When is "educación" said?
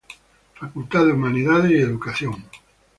1.75-2.43